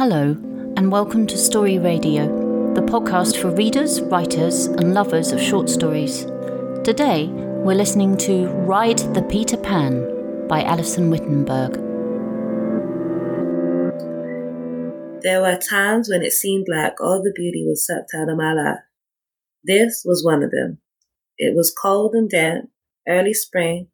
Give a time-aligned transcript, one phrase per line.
[0.00, 0.30] Hello,
[0.78, 2.24] and welcome to Story Radio,
[2.72, 6.24] the podcast for readers, writers, and lovers of short stories.
[6.84, 11.74] Today, we're listening to Ride the Peter Pan by Alison Wittenberg.
[15.22, 18.54] There were times when it seemed like all the beauty was sucked out of my
[18.54, 18.80] life.
[19.62, 20.78] This was one of them.
[21.36, 22.70] It was cold and damp,
[23.06, 23.88] early spring,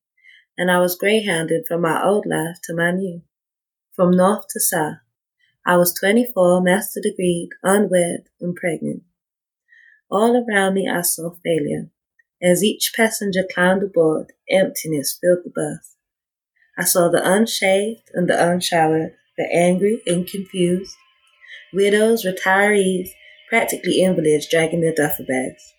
[0.57, 3.23] and I was greyhounded from my old life to my new,
[3.97, 4.99] from north to south.
[5.69, 9.03] I was 24, master degree, unwed, and pregnant.
[10.09, 11.91] All around me I saw failure.
[12.41, 15.97] As each passenger climbed aboard, emptiness filled the bus.
[16.79, 20.95] I saw the unshaved and the unshowered, the angry and confused,
[21.73, 23.09] widows, retirees,
[23.49, 25.75] practically invalids dragging their duffel bags.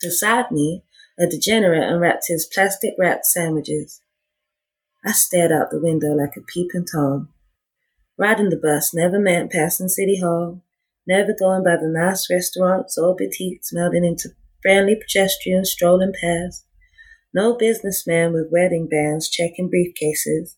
[0.00, 0.84] Beside me,
[1.18, 4.02] a degenerate unwrapped his plastic wrapped sandwiches.
[5.04, 7.30] I stared out the window like a peeping Tom.
[8.18, 10.60] Riding the bus never meant passing City Hall,
[11.06, 14.30] never going by the nice restaurants or boutiques melting into
[14.60, 16.66] friendly pedestrians strolling past,
[17.32, 20.56] no businessman with wedding bands checking briefcases.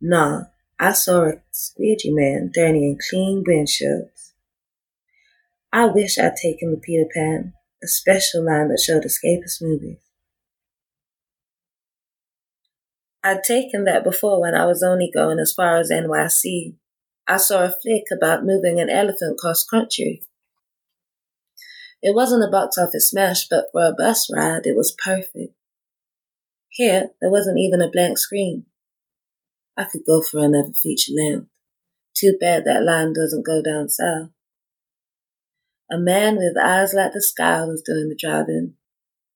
[0.00, 0.42] Nah,
[0.78, 4.32] I saw a squeegee man dirtying clean windshields.
[5.72, 10.05] I wish I'd taken the Peter Pan, a special line that showed escapist movies.
[13.26, 16.76] I'd taken that before when I was only going as far as NYC.
[17.26, 20.22] I saw a flick about moving an elephant cross country.
[22.00, 25.54] It wasn't a box office smash, but for a bus ride, it was perfect.
[26.68, 28.66] Here, there wasn't even a blank screen.
[29.76, 31.48] I could go for another feature length.
[32.14, 34.30] Too bad that line doesn't go down south.
[35.90, 38.75] A man with eyes like the sky was doing the driving.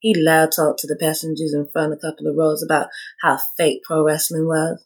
[0.01, 2.89] He loud talked to the passengers in front a couple of rows about
[3.23, 4.85] how fake pro wrestling was.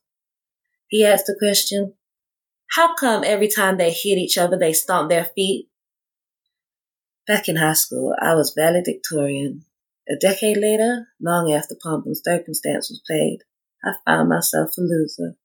[0.89, 1.95] He asked the question,
[2.75, 5.69] how come every time they hit each other they stomp their feet?
[7.27, 9.64] Back in high school, I was valedictorian.
[10.08, 13.39] A decade later, long after Pomp and Circumstance was played,
[13.85, 15.36] I found myself a loser.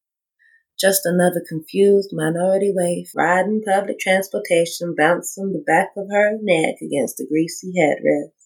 [0.80, 7.18] Just another confused minority waif riding public transportation, bouncing the back of her neck against
[7.18, 8.39] the greasy headrest.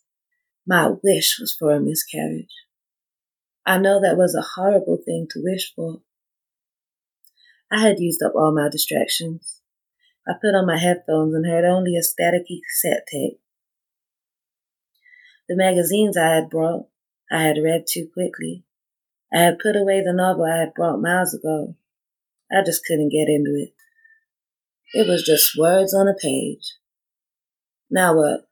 [0.66, 2.54] My wish was for a miscarriage.
[3.66, 6.02] I know that was a horrible thing to wish for.
[7.72, 9.62] I had used up all my distractions.
[10.28, 13.40] I put on my headphones and heard only a staticky cassette tape.
[15.50, 16.88] The magazines I had brought,
[17.32, 18.64] I had read too quickly.
[19.34, 21.76] I had put away the novel I had brought miles ago.
[22.52, 23.74] I just couldn't get into it.
[24.94, 26.76] It was just words on a page.
[27.90, 28.48] Now what?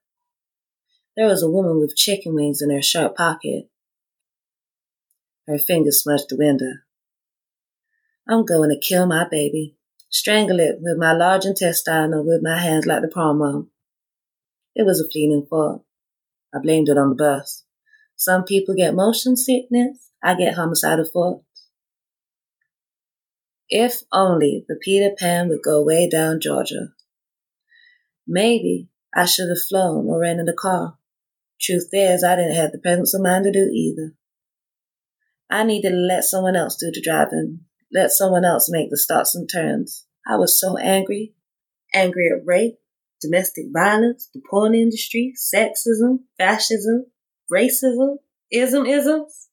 [1.22, 3.70] There was a woman with chicken wings in her shirt pocket.
[5.48, 6.80] Her fingers smudged the window.
[8.28, 9.76] I'm going to kill my baby,
[10.10, 13.70] strangle it with my large intestine or with my hands like the prom mom.
[14.74, 15.84] It was a fleeting thought.
[16.56, 17.66] I blamed it on the bus.
[18.16, 20.10] Some people get motion sickness.
[20.24, 21.68] I get homicidal thoughts.
[23.70, 26.94] If only the Peter Pan would go way down Georgia.
[28.26, 30.98] Maybe I should have flown or ran in a car.
[31.62, 34.16] Truth is, I didn't have the presence of mind to do either.
[35.50, 37.62] I needed to let someone else do the driving,
[37.94, 40.06] let someone else make the stops and turns.
[40.26, 41.36] I was so angry.
[41.94, 42.80] Angry at rape,
[43.22, 47.08] domestic violence, the porn industry, sexism, fascism,
[47.52, 48.16] racism,
[48.52, 49.50] ism isms.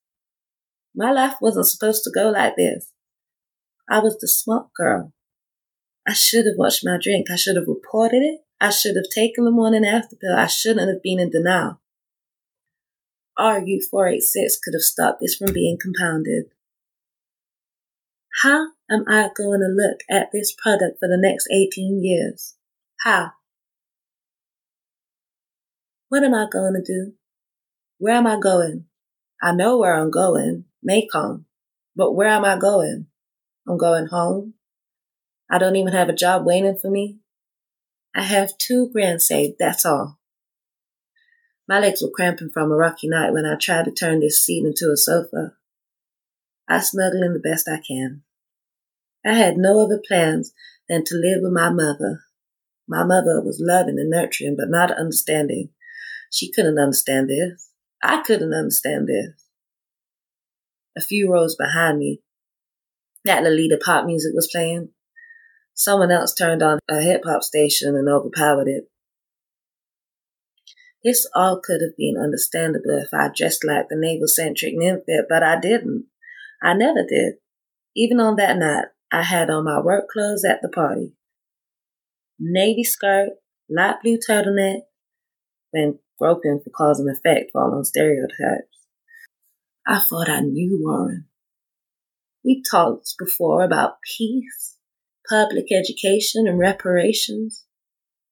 [0.95, 2.93] My life wasn't supposed to go like this.
[3.91, 5.13] I was the smart girl.
[6.07, 7.27] I should have watched my drink.
[7.31, 8.41] I should have reported it.
[8.61, 10.35] I should have taken the morning after pill.
[10.35, 11.81] I shouldn't have been in denial.
[13.39, 16.47] RU 486 could have stopped this from being compounded.
[18.43, 22.55] How am I going to look at this product for the next 18 years?
[23.01, 23.33] How?
[26.09, 27.15] What am I going to do?
[27.99, 28.87] Where am I going?
[29.43, 31.45] I know where I'm going, Macon,
[31.95, 33.07] but where am I going?
[33.69, 34.55] I'm going home.
[35.51, 37.19] I don't even have a job waiting for me.
[38.15, 40.18] I have two grand saved, that's all.
[41.69, 44.65] My legs were cramping from a rocky night when I tried to turn this seat
[44.65, 45.53] into a sofa.
[46.67, 48.23] I snuggle in the best I can.
[49.25, 50.55] I had no other plans
[50.89, 52.23] than to live with my mother.
[52.89, 55.69] My mother was loving and nurturing, but not understanding.
[56.33, 57.71] She couldn't understand this.
[58.03, 59.45] I couldn't understand this.
[60.97, 62.23] A few rows behind me,
[63.25, 64.89] that Lolita pop music was playing.
[65.75, 68.91] Someone else turned on a hip hop station and overpowered it.
[71.05, 75.43] This all could have been understandable if I dressed like the navel centric nymph but
[75.43, 76.07] I didn't.
[76.63, 77.35] I never did.
[77.95, 81.15] Even on that night, I had on my work clothes at the party.
[82.39, 83.31] Navy skirt,
[83.71, 84.83] light blue turtleneck,
[85.73, 88.87] and groping for cause and effect fall on stereotypes.
[89.87, 91.27] I thought I knew Warren.
[92.45, 94.77] We talked before about peace,
[95.29, 97.65] public education, and reparations.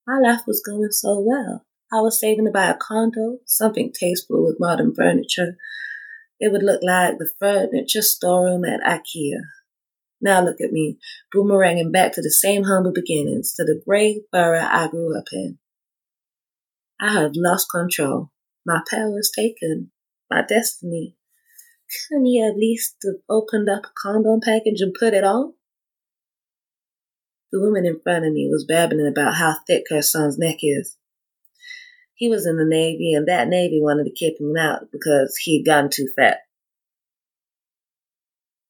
[0.07, 1.66] My life was going so well.
[1.93, 5.57] I was saving to buy a condo, something tasteful with modern furniture.
[6.41, 9.41] It would look like the furniture storeroom at IKEA.
[10.21, 10.99] Now look at me,
[11.35, 15.59] boomeranging back to the same humble beginnings, to the gray borough I grew up in.
[17.01, 18.31] I have lost control.
[18.65, 19.93] My power is taken.
[20.31, 21.15] My destiny.
[22.09, 25.53] Couldn't he at least have opened up a condom package and put it on?
[27.53, 30.97] The woman in front of me was babbling about how thick her son's neck is.
[32.17, 35.67] He was in the Navy, and that Navy wanted to keep him out because he'd
[35.67, 36.39] gotten too fat.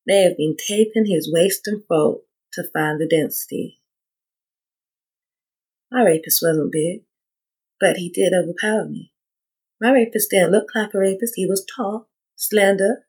[0.07, 2.23] They have been taping his waist and throat
[2.55, 3.81] to find the density.
[5.91, 7.03] My rapist wasn't big,
[7.79, 9.13] but he did overpower me.
[9.81, 11.35] My rapist didn't look like a rapist.
[11.37, 13.07] He was tall, slender,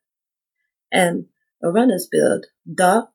[0.91, 1.25] and
[1.63, 3.09] a runner's build, dark,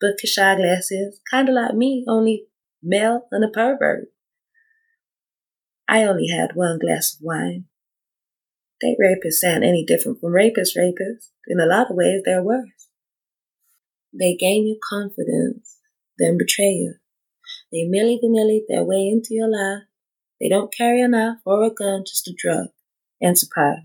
[0.00, 2.46] bookish eyeglasses, kind of like me, only
[2.80, 4.08] male and a pervert.
[5.90, 7.64] I only had one glass of wine.
[8.80, 11.32] They rapists aren't any different from rapist rapists.
[11.48, 12.88] In a lot of ways, they're worse.
[14.16, 15.78] They gain your confidence,
[16.16, 16.94] then betray you.
[17.72, 19.82] They Milli Vanilli their way into your life.
[20.40, 22.68] They don't carry a knife or a gun, just a drug
[23.20, 23.82] and surprise.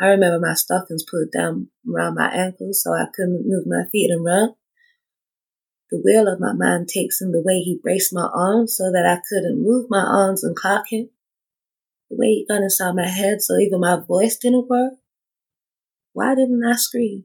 [0.00, 4.10] I remember my stockings pulled down around my ankles so I couldn't move my feet
[4.10, 4.54] and run.
[5.90, 9.06] The wheel of my mind takes in the way he braced my arms so that
[9.06, 11.10] I couldn't move my arms and cock him.
[12.10, 14.94] The way he got inside my head so even my voice didn't work.
[16.12, 17.24] Why didn't I scream?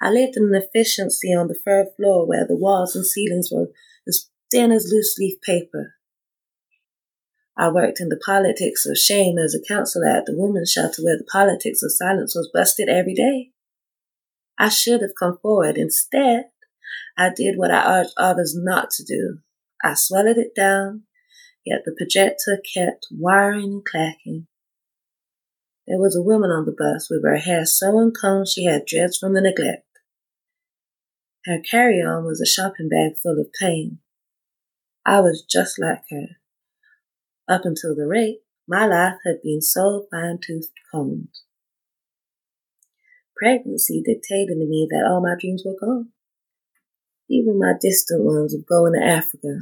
[0.00, 3.70] I lived in an efficiency on the third floor where the walls and ceilings were
[4.06, 5.94] as thin as loose leaf paper.
[7.56, 11.18] I worked in the politics of shame as a counselor at the women's shelter where
[11.18, 13.50] the politics of silence was busted every day.
[14.58, 15.76] I should have come forward.
[15.76, 16.46] Instead,
[17.16, 19.38] I did what I urged others not to do.
[19.82, 21.04] I swallowed it down,
[21.64, 24.46] yet the projector kept whirring and clacking.
[25.86, 29.18] There was a woman on the bus with her hair so uncombed she had dreads
[29.18, 29.86] from the neglect.
[31.46, 33.98] Her carry-on was a shopping bag full of pain.
[35.06, 36.36] I was just like her.
[37.48, 41.30] Up until the rape, my life had been so fine-toothed combed.
[43.36, 46.10] Pregnancy dictated to me that all my dreams were gone.
[47.30, 49.60] Even my distant ones of going to Africa,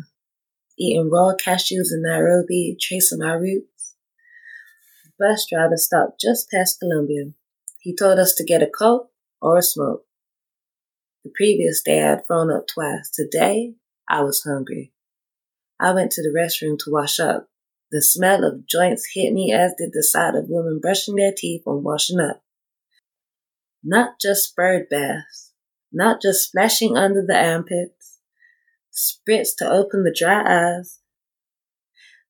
[0.78, 3.94] eating raw cashews in Nairobi, tracing my roots.
[5.04, 7.32] The bus driver stopped just past Columbia.
[7.80, 9.10] He told us to get a coke
[9.42, 10.06] or a smoke.
[11.24, 13.10] The previous day I had thrown up twice.
[13.10, 13.74] Today,
[14.08, 14.94] I was hungry.
[15.78, 17.50] I went to the restroom to wash up.
[17.90, 21.64] The smell of joints hit me as did the sight of women brushing their teeth
[21.66, 22.42] and washing up.
[23.84, 25.47] Not just bird baths,
[25.92, 28.18] not just splashing under the armpits,
[28.92, 30.42] spritz to open the dry
[30.78, 31.00] eyes.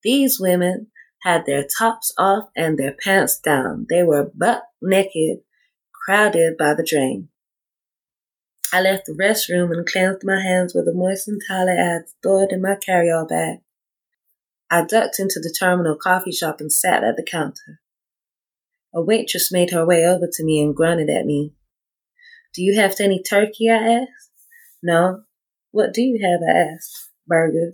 [0.02, 0.88] These women
[1.22, 3.86] had their tops off and their pants down.
[3.88, 5.38] They were buck naked,
[5.92, 7.28] crowded by the drain.
[8.72, 12.52] I left the restroom and cleansed my hands with a moistened towel I had stored
[12.52, 13.58] in my carry-all bag.
[14.70, 17.80] I ducked into the terminal coffee shop and sat at the counter.
[18.94, 21.54] A waitress made her way over to me and grunted at me.
[22.54, 23.70] Do you have any turkey?
[23.70, 24.30] I asked.
[24.82, 25.22] No.
[25.70, 26.40] What do you have?
[26.42, 27.10] I asked.
[27.26, 27.72] Burger.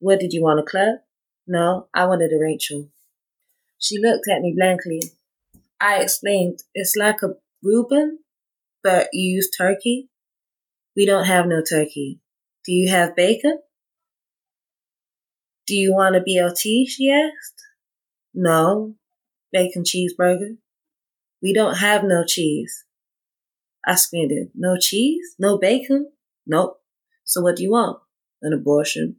[0.00, 0.98] What did you want, a club?
[1.46, 2.90] No, I wanted a Rachel.
[3.78, 5.00] She looked at me blankly.
[5.80, 8.18] I explained, it's like a Reuben,
[8.82, 10.08] but you use turkey.
[10.96, 12.20] We don't have no turkey.
[12.64, 13.60] Do you have bacon?
[15.66, 16.88] Do you want a BLT?
[16.88, 17.62] she asked.
[18.34, 18.94] No.
[19.52, 20.58] Bacon cheeseburger.
[21.40, 22.84] We don't have no cheese.
[23.88, 24.50] I squinted.
[24.54, 25.34] No cheese?
[25.38, 26.12] No bacon?
[26.46, 26.78] Nope.
[27.24, 27.98] So what do you want?
[28.42, 29.16] An abortion.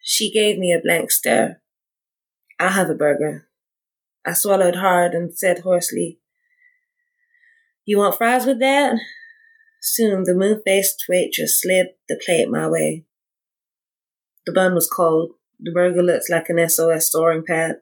[0.00, 1.62] She gave me a blank stare.
[2.58, 3.48] I'll have a burger.
[4.26, 6.18] I swallowed hard and said hoarsely,
[7.84, 8.96] You want fries with that?
[9.80, 13.04] Soon the moon-faced waitress slid the plate my way.
[14.46, 15.34] The bun was cold.
[15.60, 17.76] The burger looked like an SOS storing pad.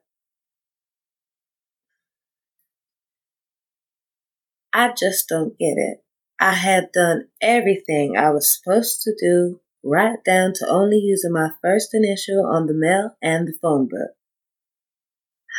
[4.73, 5.99] I just don't get it.
[6.41, 11.51] I had done everything I was supposed to do, right down to only using my
[11.63, 14.17] first initial on the mail and the phone book.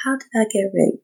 [0.04, 1.04] How did I get raped?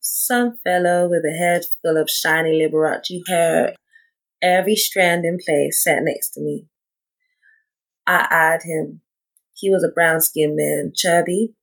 [0.00, 3.74] Some fellow with a head full of shiny Liberace hair,
[4.42, 6.66] every strand in place, sat next to me.
[8.06, 9.00] I eyed him.
[9.54, 11.54] He was a brown skinned man, chubby.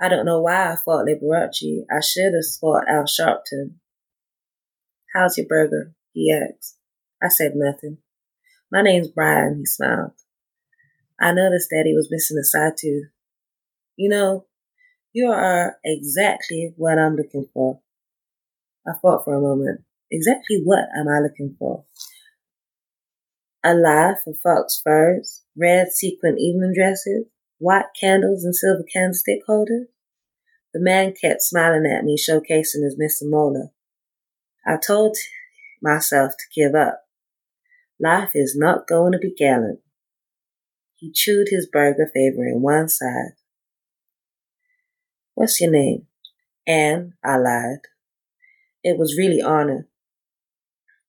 [0.00, 1.84] I don't know why I fought Liberace.
[1.90, 3.74] I should have fought Al Sharpton.
[5.14, 5.94] How's your burger?
[6.12, 6.76] he asked.
[7.22, 7.98] I said nothing.
[8.70, 10.12] My name's Brian, he smiled.
[11.20, 13.06] I noticed that he was missing a side tooth.
[13.96, 14.46] You know,
[15.12, 17.80] you are exactly what I'm looking for.
[18.86, 19.82] I thought for a moment.
[20.10, 21.84] Exactly what am I looking for?
[23.62, 27.26] A life of fox furs, red sequin evening dresses,
[27.58, 29.86] white candles and silver candlestick holders?
[30.74, 33.30] The man kept smiling at me, showcasing his Mr.
[33.30, 33.70] Molar.
[34.66, 35.16] I told
[35.82, 37.00] myself to give up.
[38.00, 39.80] Life is not going to be gallant.
[40.96, 43.32] He chewed his burger, favoring one side.
[45.34, 46.06] What's your name?
[46.66, 47.80] Anne, I lied.
[48.82, 49.86] It was really Anna.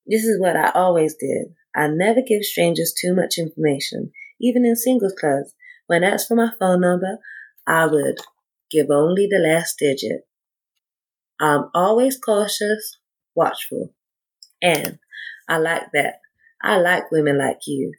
[0.05, 1.53] This is what I always did.
[1.75, 5.53] I never give strangers too much information, even in singles clubs.
[5.88, 7.19] When asked for my phone number,
[7.67, 8.17] I would
[8.71, 10.27] give only the last digit.
[11.39, 12.97] I'm always cautious,
[13.35, 13.93] watchful.
[14.61, 14.99] And
[15.47, 16.19] I like that.
[16.61, 17.93] I like women like you.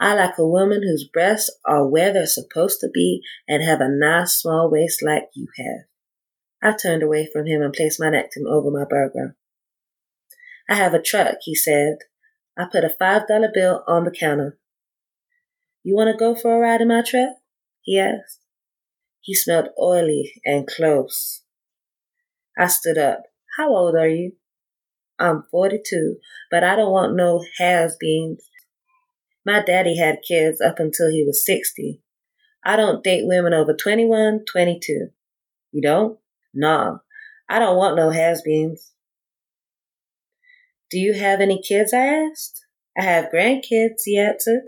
[0.00, 3.88] I like a woman whose breasts are where they're supposed to be and have a
[3.88, 6.74] nice small waist like you have.
[6.74, 9.36] I turned away from him and placed my napkin over my burger.
[10.68, 11.98] I have a truck, he said.
[12.56, 14.58] I put a five dollar bill on the counter.
[15.82, 17.36] You want to go for a ride in my truck?
[17.80, 18.40] he asked.
[19.20, 21.42] He smelled oily and close.
[22.58, 23.22] I stood up.
[23.56, 24.32] How old are you?
[25.22, 26.16] I'm 42,
[26.50, 28.44] but I don't want no has-beens.
[29.46, 32.02] My daddy had kids up until he was 60.
[32.64, 35.08] I don't date women over 21, 22.
[35.72, 36.18] You don't?
[36.52, 36.98] Nah.
[37.48, 38.92] I don't want no has-beens.
[40.90, 41.94] Do you have any kids?
[41.94, 42.66] I asked.
[42.98, 44.64] I have grandkids, he answered.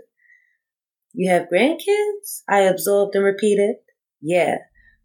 [1.13, 2.41] You have grandkids?
[2.49, 3.75] I absorbed and repeated.
[4.21, 4.57] Yeah,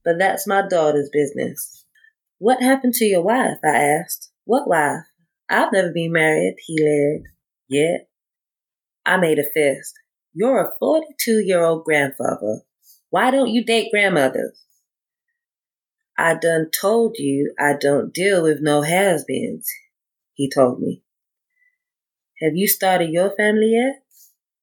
[0.04, 1.84] but that's my daughter's business.
[2.38, 3.58] What happened to your wife?
[3.64, 4.30] I asked.
[4.44, 5.09] What wife?
[5.50, 7.24] I've never been married, he leered.
[7.68, 8.08] Yet.
[9.04, 9.94] I made a fist.
[10.32, 12.60] You're a 42 year old grandfather.
[13.10, 14.64] Why don't you date grandmothers?
[16.16, 19.66] I done told you I don't deal with no has beens,
[20.34, 21.02] he told me.
[22.40, 24.02] Have you started your family yet?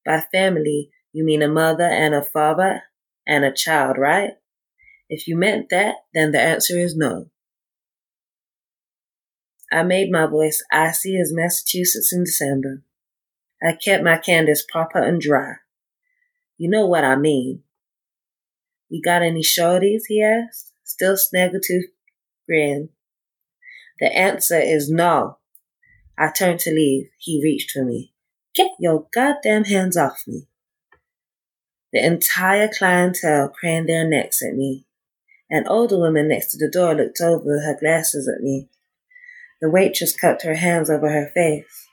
[0.05, 2.83] By family, you mean a mother and a father
[3.27, 4.31] and a child, right?
[5.09, 7.29] If you meant that, then the answer is no.
[9.71, 12.83] I made my voice icy as Massachusetts in December.
[13.61, 15.55] I kept my Candace proper and dry.
[16.57, 17.63] You know what I mean.
[18.89, 20.03] You got any shorties?
[20.07, 21.91] he asked, still snaggletooth
[22.47, 22.89] grin.
[23.99, 25.37] The answer is no.
[26.17, 27.09] I turned to leave.
[27.17, 28.13] He reached for me.
[28.55, 30.47] Get your goddamn hands off me.
[31.91, 34.85] The entire clientele craned their necks at me.
[35.49, 38.69] An older woman next to the door looked over her glasses at me.
[39.61, 41.87] The waitress cupped her hands over her face.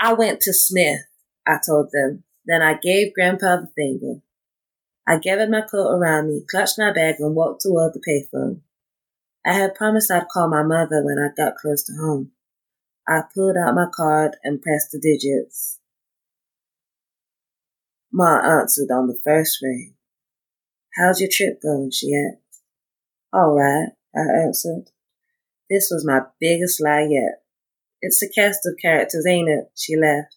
[0.00, 1.02] I went to Smith,
[1.46, 2.24] I told them.
[2.44, 4.20] Then I gave Grandpa the finger.
[5.06, 8.62] I gathered my coat around me, clutched my bag, and walked toward the payphone.
[9.46, 12.32] I had promised I'd call my mother when I got close to home.
[13.08, 15.80] I pulled out my card and pressed the digits.
[18.12, 19.94] Ma answered on the first ring.
[20.96, 21.90] How's your trip going?
[21.90, 22.62] she asked.
[23.32, 24.90] All right, I answered.
[25.72, 27.40] This was my biggest lie yet.
[28.02, 29.70] It's a cast of characters, ain't it?
[29.74, 30.36] She laughed.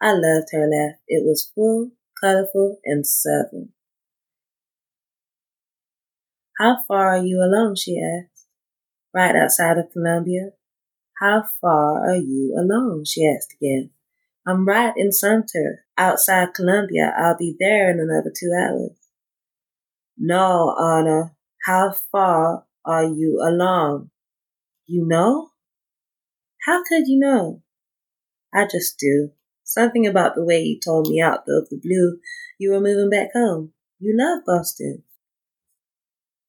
[0.00, 1.00] I loved her laugh.
[1.08, 1.90] It was full,
[2.22, 3.70] colorful, and southern.
[6.56, 7.74] How far are you along?
[7.74, 8.46] she asked.
[9.12, 10.50] Right outside of Columbia.
[11.20, 13.06] How far are you along?
[13.08, 13.90] she asked again.
[14.46, 17.12] I'm right in Sumter, outside Columbia.
[17.18, 18.96] I'll be there in another two hours.
[20.16, 21.32] No, Anna.
[21.66, 24.10] How far are you along?
[24.86, 25.50] You know?
[26.66, 27.62] How could you know?
[28.52, 29.30] I just do.
[29.64, 32.18] Something about the way you told me out of the blue
[32.58, 33.72] you were moving back home.
[33.98, 35.02] You love Boston.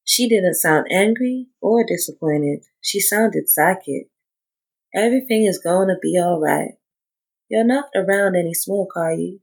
[0.03, 2.63] She didn't sound angry or disappointed.
[2.81, 4.09] She sounded psychic.
[4.93, 6.73] Everything is going to be all right.
[7.49, 9.39] You're not around any smoke, are you?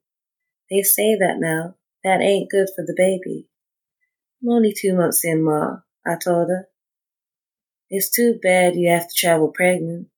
[0.71, 1.75] They say that now.
[2.05, 3.49] That ain't good for the baby.
[4.43, 6.69] I'm only two months in, Ma, I told her.
[7.95, 10.09] It's too bad you have to travel pregnant.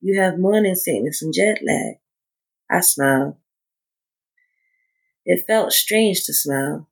[0.00, 1.96] You have morning sickness and jet lag.
[2.70, 3.34] I smiled.
[5.26, 6.88] It felt strange to smile.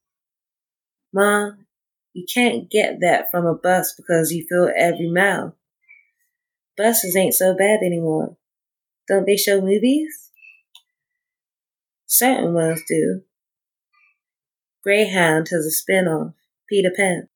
[1.13, 1.53] Ma,
[2.13, 5.55] You can't get that from a bus because you fill every mile.
[6.77, 8.37] Buses ain't so bad anymore.
[9.07, 10.33] Don't they show movies?
[12.07, 13.23] Certain ones do.
[14.83, 16.33] Greyhound has a spin-off,
[16.69, 17.29] Peter Pan.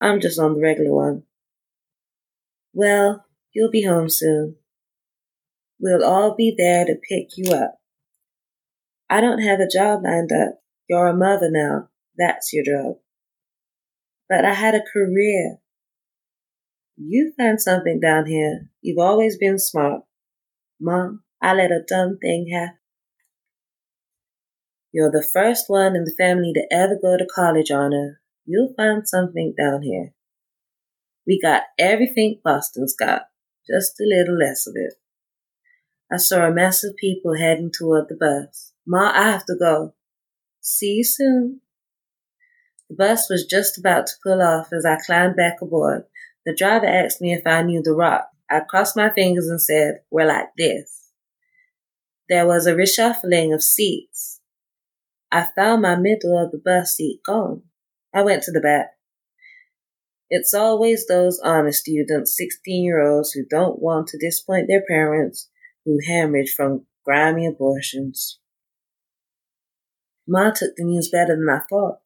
[0.00, 1.24] I'm just on the regular one.
[2.72, 4.56] Well, you'll be home soon.
[5.78, 7.80] We'll all be there to pick you up.
[9.08, 10.60] I don't have a job lined up.
[10.88, 11.88] You're a mother now.
[12.16, 12.96] That's your job.
[14.28, 15.58] But I had a career.
[16.96, 18.68] You find something down here.
[18.82, 20.02] You've always been smart.
[20.80, 22.76] Mom, I let a dumb thing happen.
[24.92, 28.19] You're the first one in the family to ever go to college, Anna.
[28.46, 30.12] You'll find something down here.
[31.26, 33.22] We got everything Boston's got,
[33.70, 34.94] just a little less of it.
[36.12, 38.72] I saw a mass of people heading toward the bus.
[38.86, 39.94] Ma, I have to go.
[40.60, 41.60] See you soon.
[42.88, 46.02] The bus was just about to pull off as I climbed back aboard.
[46.44, 48.28] The driver asked me if I knew the rock.
[48.50, 51.12] I crossed my fingers and said, We're like this.
[52.28, 54.40] There was a reshuffling of seats.
[55.30, 57.62] I found my middle of the bus seat gone.
[58.12, 58.90] I went to the back.
[60.28, 65.48] It's always those honest students, 16 year olds who don't want to disappoint their parents,
[65.84, 68.38] who hemorrhage from grimy abortions.
[70.26, 71.98] Ma took the news better than I thought.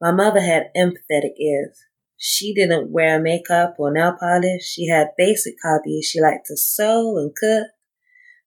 [0.00, 1.76] My mother had empathetic ears.
[2.16, 4.62] She didn't wear makeup or nail polish.
[4.62, 6.06] She had basic hobbies.
[6.06, 7.68] She liked to sew and cook.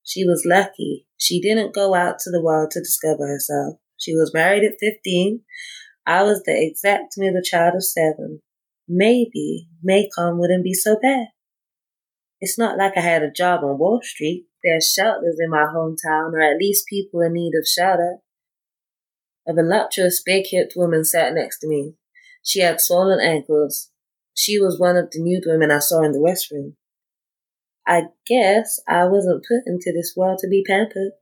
[0.03, 1.07] She was lucky.
[1.17, 3.77] She didn't go out to the world to discover herself.
[3.97, 5.41] She was married at 15.
[6.05, 8.41] I was the exact middle child of seven.
[8.87, 11.27] Maybe Macon wouldn't be so bad.
[12.39, 14.47] It's not like I had a job on Wall Street.
[14.63, 18.17] There's shelters in my hometown, or at least people in need of shelter.
[19.47, 21.95] A voluptuous, big-hipped woman sat next to me.
[22.43, 23.91] She had swollen ankles.
[24.33, 26.73] She was one of the nude women I saw in the restroom.
[27.87, 31.13] I guess I wasn't put into this world to be pampered.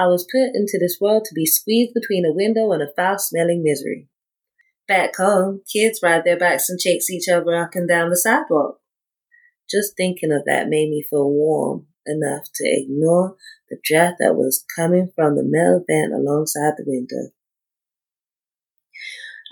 [0.00, 3.62] I was put into this world to be squeezed between a window and a foul-smelling
[3.62, 4.08] misery.
[4.88, 8.78] Back home, kids ride their bikes and chase each other up and down the sidewalk.
[9.70, 13.36] Just thinking of that made me feel warm enough to ignore
[13.68, 17.34] the draft that was coming from the metal vent alongside the window.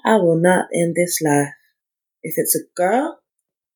[0.03, 1.53] I will not end this life.
[2.23, 3.21] If it's a girl,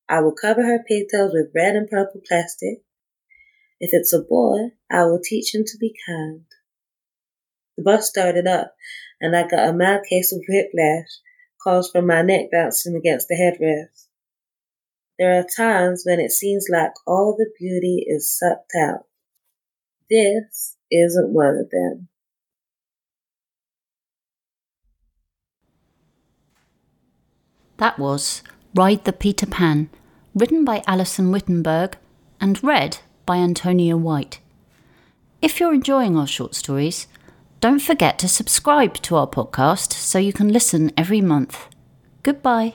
[0.08, 2.78] I will cover her pigtails with red and purple plastic.
[3.78, 6.46] If it's a boy, I will teach him to be kind.
[7.76, 8.74] The bus started up,
[9.20, 11.08] and I got a mild case of whiplash
[11.62, 14.06] caused from my neck bouncing against the headrest.
[15.18, 19.06] There are times when it seems like all the beauty is sucked out.
[20.10, 22.08] This isn't one of them.
[27.78, 28.42] That was
[28.74, 29.90] Ride the Peter Pan,
[30.34, 31.96] written by Alison Wittenberg
[32.40, 34.40] and read by Antonia White.
[35.40, 37.06] If you're enjoying our short stories,
[37.62, 41.68] don't forget to subscribe to our podcast so you can listen every month.
[42.24, 42.74] Goodbye.